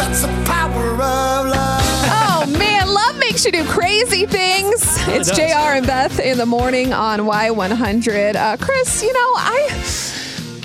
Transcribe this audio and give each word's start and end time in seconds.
That's 0.00 0.22
the 0.22 0.28
power 0.46 0.92
of 0.94 1.46
love. 1.46 1.82
Oh 2.08 2.56
man, 2.58 2.88
love 2.88 3.18
makes 3.18 3.44
you 3.44 3.52
do 3.52 3.66
crazy 3.66 4.24
things. 4.24 4.80
It's 5.08 5.28
does. 5.28 5.36
JR 5.36 5.76
and 5.76 5.86
Beth 5.86 6.18
in 6.18 6.38
the 6.38 6.46
morning 6.46 6.94
on 6.94 7.20
Y100. 7.20 8.34
Uh, 8.34 8.56
Chris, 8.56 9.02
you 9.02 9.12
know, 9.12 9.18
I. 9.36 10.09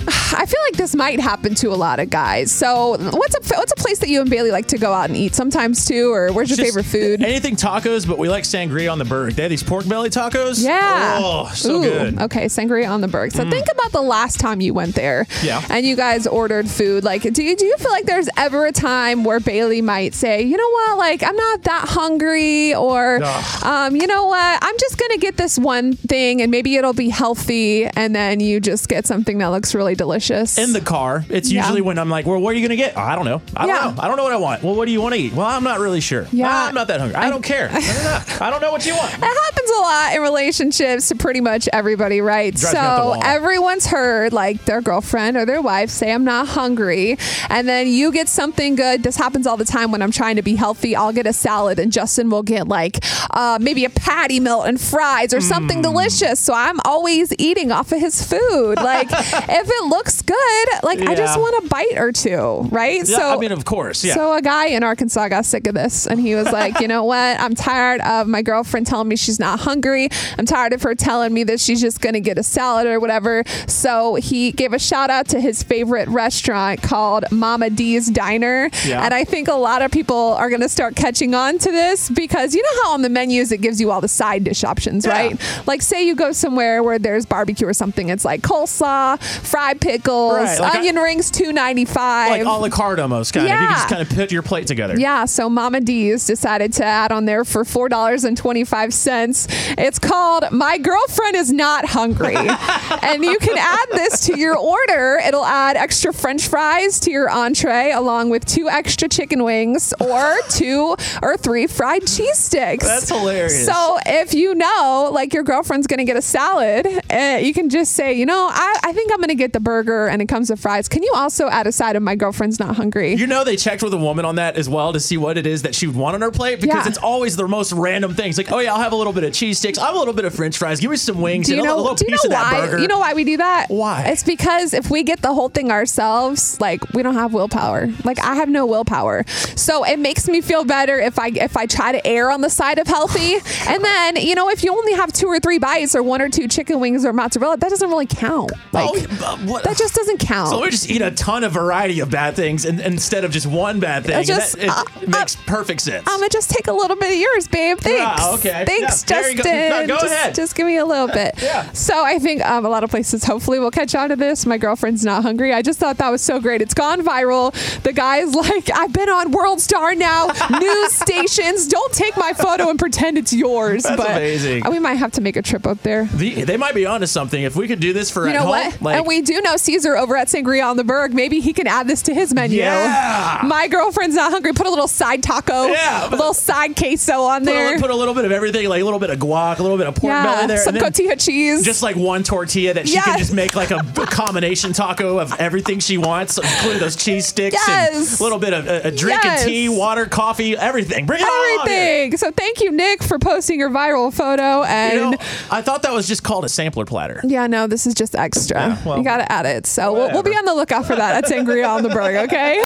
I 0.36 0.46
feel 0.46 0.60
like 0.68 0.76
this 0.76 0.94
might 0.94 1.20
happen 1.20 1.54
to 1.56 1.68
a 1.68 1.74
lot 1.74 1.98
of 2.00 2.10
guys. 2.10 2.52
So, 2.52 2.90
what's 2.90 3.34
a 3.34 3.56
what's 3.56 3.72
a 3.72 3.76
place 3.76 3.98
that 4.00 4.08
you 4.08 4.20
and 4.20 4.30
Bailey 4.30 4.50
like 4.50 4.66
to 4.68 4.78
go 4.78 4.92
out 4.92 5.08
and 5.08 5.16
eat 5.16 5.34
sometimes 5.34 5.84
too, 5.84 6.12
or 6.12 6.32
where's 6.32 6.48
your 6.48 6.56
Just 6.56 6.68
favorite 6.68 6.84
food? 6.84 7.22
Anything 7.22 7.56
tacos, 7.56 8.06
but 8.06 8.18
we 8.18 8.28
like 8.28 8.44
sangria 8.44 8.90
on 8.90 8.98
the 8.98 9.04
burger. 9.04 9.32
They 9.32 9.42
have 9.42 9.50
these 9.50 9.62
pork 9.62 9.88
belly 9.88 10.10
tacos. 10.10 10.62
Yeah. 10.62 11.18
Oh, 11.22 11.50
so 11.54 11.76
Ooh, 11.76 11.82
good. 11.82 12.14
Mm. 12.14 12.22
Okay, 12.22 12.46
sangria 12.46 12.88
on 12.88 13.00
the 13.00 13.08
Berg. 13.08 13.32
So 13.32 13.48
think 13.48 13.66
about 13.70 13.92
the 13.92 14.02
last 14.02 14.38
time 14.38 14.60
you 14.60 14.74
went 14.74 14.94
there. 14.94 15.26
Yeah. 15.42 15.62
And 15.70 15.84
you 15.84 15.96
guys 15.96 16.26
ordered 16.26 16.68
food. 16.68 17.04
Like, 17.04 17.22
do 17.22 17.42
you 17.42 17.56
do 17.56 17.66
you 17.66 17.76
feel 17.78 17.90
like 17.90 18.04
there's 18.04 18.28
ever 18.36 18.66
a 18.66 18.72
time 18.72 19.24
where 19.24 19.40
Bailey 19.40 19.82
might 19.82 20.14
say, 20.14 20.42
you 20.42 20.56
know 20.56 20.70
what, 20.70 20.98
like 20.98 21.22
I'm 21.22 21.36
not 21.36 21.62
that 21.62 21.88
hungry, 21.88 22.74
or 22.74 23.22
um, 23.64 23.96
you 23.96 24.06
know 24.06 24.26
what, 24.26 24.58
I'm 24.62 24.78
just 24.78 24.98
gonna 24.98 25.18
get 25.18 25.36
this 25.36 25.58
one 25.58 25.94
thing 25.94 26.42
and 26.42 26.50
maybe 26.50 26.76
it'll 26.76 26.92
be 26.92 27.08
healthy, 27.08 27.86
and 27.86 28.14
then 28.14 28.40
you 28.40 28.60
just 28.60 28.88
get 28.88 29.06
something 29.06 29.38
that 29.38 29.48
looks 29.48 29.74
really 29.74 29.95
delicious. 29.96 30.58
In 30.58 30.72
the 30.72 30.80
car, 30.80 31.24
it's 31.28 31.50
Yeah. 31.50 31.62
usually 31.62 31.80
when 31.82 31.98
I'm 31.98 32.08
like, 32.10 32.26
"Well, 32.26 32.38
what 32.40 32.54
are 32.54 32.58
you 32.58 32.66
gonna 32.66 32.76
get?" 32.76 32.94
"Oh, 32.96 33.00
I 33.00 33.14
don't 33.16 33.24
know. 33.24 33.40
I 33.56 33.66
don't 33.66 33.74
Yeah. 33.74 33.90
know. 33.90 33.94
I 33.98 34.08
don't 34.08 34.16
know 34.16 34.24
what 34.24 34.32
I 34.32 34.36
want. 34.36 34.62
Well, 34.62 34.74
what 34.74 34.86
do 34.86 34.92
you 34.92 35.00
want 35.00 35.14
to 35.14 35.20
eat? 35.20 35.32
Well, 35.34 35.46
I'm 35.46 35.64
not 35.64 35.78
really 35.80 36.00
sure. 36.00 36.26
Yeah. 36.32 36.48
"Ah, 36.50 36.68
I'm 36.68 36.74
not 36.74 36.88
that 36.88 37.00
hungry. 37.00 37.16
I, 37.16 37.26
I- 37.26 37.30
don't 37.30 37.42
care. 37.42 37.68
I 37.72 37.80
don't 37.80 38.04
know. 38.04 38.46
I 38.46 38.50
don't 38.50 38.62
know 38.62 38.70
what 38.72 38.84
you 38.86 38.94
want. 38.94 39.12
It 39.14 39.20
happens 39.20 39.65
a 39.70 39.80
lot 39.80 40.14
in 40.14 40.22
relationships 40.22 41.08
to 41.08 41.14
pretty 41.14 41.40
much 41.40 41.68
everybody, 41.72 42.20
right? 42.20 42.54
Drives 42.54 42.74
me 42.74 42.80
up 42.80 42.96
the 42.96 43.20
so 43.20 43.26
everyone's 43.26 43.86
heard 43.86 44.32
like 44.32 44.64
their 44.64 44.80
girlfriend 44.80 45.36
or 45.36 45.44
their 45.44 45.60
wife 45.62 45.90
say, 45.90 46.12
I'm 46.12 46.24
not 46.24 46.48
hungry. 46.48 47.16
And 47.50 47.68
then 47.68 47.86
you 47.88 48.12
get 48.12 48.28
something 48.28 48.74
good. 48.74 49.02
This 49.02 49.16
happens 49.16 49.46
all 49.46 49.56
the 49.56 49.64
time 49.64 49.90
when 49.92 50.02
I'm 50.02 50.10
trying 50.10 50.36
to 50.36 50.42
be 50.42 50.54
healthy. 50.56 50.94
I'll 50.96 51.12
get 51.12 51.26
a 51.26 51.32
salad 51.32 51.78
and 51.78 51.92
Justin 51.92 52.30
will 52.30 52.42
get 52.42 52.68
like 52.68 52.98
uh, 53.30 53.58
maybe 53.60 53.84
a 53.84 53.90
patty 53.90 54.40
melt 54.40 54.66
and 54.66 54.80
fries 54.80 55.32
or 55.34 55.40
something 55.40 55.82
delicious. 55.82 56.40
So 56.40 56.54
I'm 56.54 56.78
always 56.84 57.32
eating 57.38 57.72
off 57.72 57.92
of 57.92 58.00
his 58.00 58.22
food. 58.26 58.76
Like 58.76 59.08
if 59.10 59.68
it 59.70 59.84
looks 59.84 60.22
good, 60.22 60.68
like 60.82 61.00
I 61.00 61.14
just 61.14 61.38
want 61.38 61.64
a 61.64 61.68
bite 61.68 61.96
or 61.96 62.12
two, 62.12 62.68
right? 62.70 62.98
Yeah, 62.98 63.16
so 63.16 63.30
I 63.30 63.36
mean, 63.38 63.52
of 63.52 63.64
course. 63.64 64.04
Yeah. 64.04 64.14
so 64.14 64.32
a 64.34 64.42
guy 64.42 64.66
in 64.66 64.82
Arkansas 64.82 65.28
got 65.28 65.44
sick 65.44 65.66
of 65.66 65.74
this, 65.74 66.06
and 66.06 66.20
he 66.20 66.34
was 66.34 66.50
like, 66.52 66.80
"You 66.80 66.88
know 66.88 67.04
what? 67.04 67.40
I'm 67.40 67.54
tired 67.54 68.00
of 68.02 68.26
my 68.26 68.42
girlfriend 68.42 68.86
telling 68.86 69.08
me 69.08 69.16
she's 69.16 69.38
not 69.38 69.55
hungry. 69.56 70.08
I'm 70.38 70.46
tired 70.46 70.72
of 70.72 70.82
her 70.82 70.94
telling 70.94 71.32
me 71.34 71.44
that 71.44 71.60
she's 71.60 71.80
just 71.80 72.00
gonna 72.00 72.20
get 72.20 72.38
a 72.38 72.42
salad 72.42 72.86
or 72.86 73.00
whatever." 73.00 73.44
So 73.66 74.14
he 74.16 74.52
gave 74.52 74.72
a 74.72 74.78
shout 74.78 75.10
out 75.10 75.28
to 75.28 75.40
his 75.40 75.62
favorite 75.62 76.08
restaurant 76.08 76.82
called 76.82 77.24
Mama 77.30 77.70
D's 77.70 78.08
Diner, 78.08 78.70
Yeah. 78.84 79.04
and 79.04 79.12
I 79.14 79.24
think 79.24 79.48
a 79.48 79.54
lot 79.54 79.82
of 79.82 79.90
people 79.90 80.34
are 80.38 80.50
gonna 80.50 80.68
start 80.68 80.96
catching 80.96 81.34
on 81.34 81.58
to 81.58 81.70
this 81.70 82.08
because 82.08 82.54
you 82.54 82.62
know 82.62 82.82
how 82.84 82.92
on 82.92 83.02
the 83.02 83.08
menus 83.08 83.52
it 83.52 83.60
gives 83.60 83.80
you 83.80 83.90
all 83.90 84.00
the 84.00 84.08
side 84.08 84.44
dish 84.44 84.64
options, 84.64 85.04
Yeah. 85.06 85.12
right? 85.12 85.40
Like 85.66 85.82
say 85.82 86.02
you 86.06 86.14
go 86.14 86.32
somewhere 86.32 86.82
where 86.82 86.98
there's 86.98 87.26
barbecue 87.26 87.66
or 87.66 87.72
something, 87.74 88.08
it's 88.08 88.24
like 88.24 88.42
coleslaw, 88.42 89.20
fried 89.22 89.80
pickles, 89.80 90.34
Right, 90.34 90.60
like 90.60 90.74
I- 90.74 90.78
onion 90.78 90.96
rings, 90.96 91.30
two 91.30 91.52
ninety 91.52 91.84
five. 91.84 92.30
like 92.30 92.42
a 92.44 92.48
la 92.48 92.68
carte 92.68 92.98
almost 93.00 93.32
kind 93.32 93.46
of. 93.46 93.52
You 93.52 93.58
can 93.58 93.68
just 93.74 93.88
kind 93.88 94.02
of 94.02 94.08
put 94.10 94.32
your 94.32 94.42
plate 94.42 94.66
together. 94.66 94.94
Yeah, 94.98 95.24
so 95.24 95.48
Mama 95.48 95.80
D's 95.80 96.26
decided 96.26 96.72
to 96.74 96.84
add 96.84 97.12
on 97.12 97.24
there 97.24 97.44
for 97.44 97.64
four 97.64 97.88
dollars 97.88 98.24
and 98.24 98.36
twenty 98.36 98.64
five 98.64 98.92
cents. 98.92 99.45
It's 99.78 99.98
called 99.98 100.44
"My 100.52 100.78
Girlfriend 100.78 101.36
Is 101.36 101.52
Not 101.52 101.84
Hungry," 101.86 102.36
and 103.02 103.24
you 103.24 103.38
can 103.38 103.56
add 103.58 103.86
this 103.92 104.20
to 104.26 104.38
your 104.38 104.56
order. 104.56 105.20
It'll 105.26 105.44
add 105.44 105.76
extra 105.76 106.12
French 106.12 106.48
fries 106.48 107.00
to 107.00 107.10
your 107.10 107.28
entree, 107.30 107.92
along 107.92 108.30
with 108.30 108.44
two 108.44 108.68
extra 108.68 109.08
chicken 109.08 109.42
wings 109.44 109.92
or 110.00 110.36
two 110.50 110.96
or 111.22 111.36
three 111.36 111.66
fried 111.66 112.06
cheese 112.06 112.38
sticks. 112.38 112.84
That's 112.84 113.08
hilarious. 113.08 113.66
So 113.66 113.98
if 114.06 114.34
you 114.34 114.54
know, 114.54 115.10
like 115.12 115.32
your 115.34 115.42
girlfriend's 115.42 115.86
gonna 115.86 116.04
get 116.04 116.16
a 116.16 116.22
salad, 116.22 116.86
uh, 117.10 117.38
you 117.42 117.52
can 117.52 117.68
just 117.68 117.92
say, 117.92 118.12
you 118.14 118.26
know, 118.26 118.48
I, 118.50 118.78
I 118.84 118.92
think 118.92 119.12
I'm 119.12 119.20
gonna 119.20 119.34
get 119.34 119.52
the 119.52 119.60
burger, 119.60 120.06
and 120.06 120.22
it 120.22 120.26
comes 120.28 120.50
with 120.50 120.60
fries. 120.60 120.88
Can 120.88 121.02
you 121.02 121.12
also 121.14 121.48
add 121.48 121.66
a 121.66 121.72
side 121.72 121.96
of 121.96 122.02
"My 122.02 122.14
Girlfriend's 122.16 122.58
Not 122.58 122.76
Hungry"? 122.76 123.14
You 123.14 123.26
know 123.26 123.44
they 123.44 123.56
checked 123.56 123.82
with 123.82 123.92
a 123.94 123.98
woman 123.98 124.24
on 124.24 124.36
that 124.36 124.56
as 124.56 124.68
well 124.68 124.92
to 124.92 125.00
see 125.00 125.16
what 125.16 125.38
it 125.38 125.46
is 125.46 125.62
that 125.62 125.74
she 125.74 125.86
would 125.86 125.96
want 125.96 126.14
on 126.14 126.22
her 126.22 126.30
plate 126.30 126.60
because 126.60 126.84
Yeah. 126.84 126.88
it's 126.88 126.98
always 126.98 127.36
the 127.36 127.46
most 127.48 127.72
random 127.72 128.14
things. 128.14 128.36
Like, 128.38 128.50
oh 128.52 128.58
yeah, 128.58 128.72
I'll 128.74 128.80
have 128.80 128.92
a 128.92 128.96
little 128.96 129.12
bit 129.12 129.24
of 129.24 129.32
cheese 129.36 129.58
sticks. 129.58 129.78
Have 129.78 129.94
a 129.94 129.98
little 129.98 130.14
bit 130.14 130.24
of 130.24 130.34
French 130.34 130.56
fries. 130.58 130.80
Give 130.80 130.90
me 130.90 130.96
some 130.96 131.20
wings 131.20 131.46
Do 131.46 131.54
you 131.54 131.60
and 131.60 131.66
a 131.66 131.70
know? 131.70 131.76
little 131.76 131.94
Do 131.94 132.04
you 132.06 132.12
piece 132.12 132.24
know 132.24 132.34
why? 132.34 132.76
You 132.78 132.88
know 132.88 132.98
why 132.98 133.14
we 133.14 133.24
do 133.24 133.36
that? 133.36 133.66
Why? 133.68 134.04
It's 134.06 134.22
because 134.24 134.74
if 134.74 134.90
we 134.90 135.02
get 135.02 135.22
the 135.22 135.32
whole 135.34 135.48
thing 135.48 135.70
ourselves, 135.70 136.60
like 136.60 136.82
we 136.94 137.02
don't 137.02 137.14
have 137.14 137.32
willpower. 137.32 137.88
Like 138.04 138.18
I 138.18 138.34
have 138.34 138.48
no 138.48 138.66
willpower, 138.66 139.24
so 139.56 139.84
it 139.84 139.98
makes 139.98 140.28
me 140.28 140.40
feel 140.40 140.64
better 140.64 140.98
if 140.98 141.18
I 141.18 141.28
if 141.28 141.56
I 141.56 141.66
try 141.66 141.92
to 141.92 142.04
err 142.06 142.30
on 142.30 142.40
the 142.40 142.50
side 142.50 142.78
of 142.78 142.86
healthy. 142.86 143.34
and 143.68 143.84
then 143.84 144.16
you 144.16 144.34
know 144.34 144.48
if 144.50 144.64
you 144.64 144.72
only 144.72 144.94
have 144.94 145.12
two 145.12 145.26
or 145.26 145.38
three 145.40 145.58
bites 145.58 145.94
or 145.94 146.02
one 146.02 146.20
or 146.22 146.28
two 146.28 146.48
chicken 146.48 146.80
wings 146.80 147.04
or 147.04 147.12
mozzarella, 147.12 147.56
that 147.58 147.68
doesn't 147.70 147.88
really 147.88 148.06
count. 148.06 148.52
Like 148.72 148.88
Oh, 148.92 149.36
what- 149.46 149.64
that 149.64 149.76
just 149.76 149.94
doesn't 149.94 150.18
count. 150.18 150.48
So 150.50 150.60
we 150.62 150.70
just 150.70 150.90
eat 150.90 151.02
a 151.02 151.10
ton 151.10 151.44
of 151.44 151.52
variety 151.52 152.00
of 152.00 152.10
bad 152.10 152.36
things 152.36 152.64
and, 152.64 152.80
instead 152.80 153.24
of 153.24 153.30
just 153.32 153.46
one 153.46 153.80
bad 153.80 154.04
thing. 154.04 154.14
and 154.16 154.26
just, 154.26 154.56
that- 154.56 154.64
it, 154.64 154.68
uh, 154.70 154.84
it 155.02 155.08
makes 155.08 155.36
perfect 155.36 155.80
sense. 155.80 156.04
I'm 156.06 156.18
gonna 156.20 156.28
just 156.28 156.50
take 156.50 156.66
a 156.68 156.72
little 156.72 156.96
bit 156.96 157.10
of 157.12 157.18
yours, 157.18 157.48
babe. 157.48 157.78
Thanks. 157.78 158.22
Yeah, 158.22 158.30
okay. 158.34 158.64
Thanks, 158.66 159.04
Yeah, 159.08 159.16
there 159.26 159.30
you 159.30 159.36
Justin. 159.36 159.70
go. 159.70 159.80
No, 159.80 159.86
go 159.86 160.00
just, 160.00 160.12
ahead. 160.12 160.34
Just 160.34 160.54
give 160.54 160.66
me 160.66 160.76
a 160.76 160.84
little 160.84 161.08
bit. 161.08 161.34
Yeah. 161.46 161.70
So 161.72 162.04
I 162.04 162.18
think 162.18 162.44
um, 162.44 162.64
a 162.66 162.68
lot 162.68 162.82
of 162.82 162.90
places 162.90 163.22
hopefully 163.22 163.58
will 163.60 163.70
catch 163.70 163.94
on 163.94 164.08
to 164.08 164.16
this. 164.16 164.46
My 164.46 164.58
girlfriend's 164.58 165.04
not 165.04 165.22
hungry. 165.22 165.52
I 165.52 165.62
just 165.62 165.78
thought 165.78 165.96
that 165.98 166.08
was 166.10 166.20
so 166.22 166.40
great. 166.40 166.60
It's 166.60 166.74
gone 166.74 167.02
viral. 167.02 167.52
The 167.82 167.92
guy's 167.92 168.34
like, 168.34 168.68
I've 168.74 168.92
been 168.92 169.08
on 169.08 169.30
World 169.30 169.60
Star 169.60 169.94
now, 169.94 170.26
news 170.60 170.92
stations. 170.92 171.68
Don't 171.68 171.92
take 171.92 172.16
my 172.16 172.32
photo 172.32 172.68
and 172.68 172.78
pretend 172.78 173.16
it's 173.18 173.32
yours. 173.32 173.84
That's 173.84 173.96
but 173.96 174.10
amazing. 174.10 174.64
We 174.68 174.78
might 174.80 174.94
have 174.94 175.12
to 175.12 175.20
make 175.20 175.36
a 175.36 175.42
trip 175.42 175.66
up 175.66 175.82
there. 175.82 176.06
The- 176.06 176.42
they 176.44 176.56
might 176.56 176.74
be 176.74 176.84
onto 176.86 177.06
something. 177.06 177.40
If 177.42 177.54
we 177.54 177.68
could 177.68 177.80
do 177.80 177.92
this 177.92 178.10
for 178.10 178.24
You 178.24 178.30
at 178.30 178.32
know 178.34 178.40
home, 178.40 178.48
what? 178.50 178.82
like 178.82 178.96
and 178.96 179.06
we 179.06 179.20
do 179.22 179.40
know 179.42 179.56
Caesar 179.56 179.96
over 179.96 180.16
at 180.16 180.28
Sangria 180.28 180.66
on 180.68 180.76
the 180.76 180.84
Berg. 180.84 181.14
Maybe 181.14 181.40
he 181.40 181.52
can 181.52 181.66
add 181.68 181.86
this 181.86 182.02
to 182.02 182.14
his 182.14 182.34
menu. 182.34 182.58
Yeah. 182.58 183.42
My 183.44 183.68
girlfriend's 183.68 184.16
not 184.16 184.32
hungry. 184.32 184.52
Put 184.52 184.66
a 184.66 184.70
little 184.70 184.88
side 184.88 185.22
taco, 185.22 185.66
Yeah. 185.66 186.08
a 186.08 186.10
little 186.10 186.34
side 186.34 186.76
queso 186.76 187.20
on 187.22 187.40
put 187.40 187.46
there. 187.46 187.76
a, 187.76 187.80
put 187.80 187.90
a 187.90 187.94
little 187.96 188.14
bit 188.14 188.24
of 188.24 188.32
everything, 188.32 188.68
like 188.68 188.80
a 188.80 188.84
little 188.84 188.98
bit 188.98 189.10
of 189.10 189.15
guac, 189.16 189.58
a 189.58 189.62
little 189.62 189.78
bit 189.78 189.86
of 189.86 189.94
pork 189.94 190.10
yeah, 190.12 190.24
belly 190.24 190.46
there, 190.48 190.58
some 190.58 190.74
cotija 190.74 191.22
cheese. 191.24 191.64
just 191.64 191.82
like 191.82 191.96
one 191.96 192.22
tortilla 192.22 192.74
that 192.74 192.88
she 192.88 193.00
can 193.00 193.18
just 193.18 193.32
make 193.32 193.54
like 193.54 193.70
a, 193.70 193.82
combination 194.06 194.72
taco 194.72 195.18
of 195.18 195.32
everything 195.38 195.78
she 195.78 195.98
wants, 195.98 196.38
including 196.38 196.80
those 196.80 196.96
cheese 196.96 197.26
sticks 197.26 197.54
Yes. 197.54 198.12
and 198.12 198.20
a 198.20 198.22
little 198.22 198.38
bit 198.38 198.52
of 198.54 198.66
a, 198.66 198.88
a 198.88 198.90
drink 198.90 199.22
Yes. 199.24 199.42
and 199.42 199.48
tea, 199.50 199.68
water, 199.68 200.06
coffee, 200.06 200.56
everything. 200.56 201.06
Bring 201.06 201.20
it 201.20 201.24
on. 201.24 201.60
everything. 201.68 202.16
So 202.16 202.30
thank 202.30 202.60
you, 202.60 202.70
Nick, 202.72 203.02
for 203.02 203.18
posting 203.18 203.58
your 203.58 203.70
viral 203.70 204.12
photo. 204.12 204.62
And 204.64 204.94
You 204.94 205.10
know, 205.10 205.16
I 205.50 205.62
thought 205.62 205.82
that 205.82 205.92
was 205.92 206.06
just 206.08 206.22
called 206.22 206.44
a 206.44 206.48
sampler 206.48 206.84
platter. 206.84 207.20
yeah, 207.24 207.46
no, 207.46 207.66
this 207.66 207.86
is 207.86 207.94
just 207.94 208.14
extra. 208.14 208.58
Yeah, 208.60 208.84
well, 208.86 208.98
you 208.98 209.04
got 209.04 209.18
to 209.18 209.30
add 209.32 209.46
it. 209.46 209.66
So 209.66 209.92
we'll, 209.92 210.12
we'll 210.12 210.22
be 210.22 210.30
on 210.30 210.44
the 210.44 210.54
lookout 210.54 210.86
for 210.86 210.96
that 210.96 211.24
at 211.24 211.30
Sangria 211.30 211.68
on 211.68 211.82
the 211.82 211.88
Berg. 211.90 212.16
Okay. 212.28 212.46